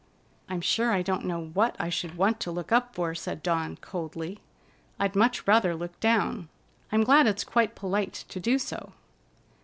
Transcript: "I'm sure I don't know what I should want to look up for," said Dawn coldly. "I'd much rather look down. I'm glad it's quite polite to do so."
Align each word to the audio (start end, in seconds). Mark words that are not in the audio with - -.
"I'm 0.49 0.61
sure 0.61 0.91
I 0.93 1.03
don't 1.03 1.25
know 1.25 1.49
what 1.53 1.75
I 1.77 1.89
should 1.89 2.17
want 2.17 2.39
to 2.39 2.51
look 2.51 2.71
up 2.71 2.95
for," 2.95 3.13
said 3.13 3.43
Dawn 3.43 3.75
coldly. 3.81 4.39
"I'd 4.99 5.15
much 5.15 5.45
rather 5.47 5.75
look 5.75 5.99
down. 5.99 6.49
I'm 6.91 7.03
glad 7.03 7.27
it's 7.27 7.43
quite 7.43 7.75
polite 7.75 8.25
to 8.29 8.39
do 8.39 8.57
so." 8.57 8.93